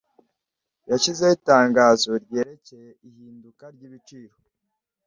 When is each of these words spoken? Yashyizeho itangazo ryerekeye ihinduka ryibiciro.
Yashyizeho 0.89 1.33
itangazo 1.39 2.11
ryerekeye 2.23 2.89
ihinduka 3.07 3.63
ryibiciro. 3.75 4.35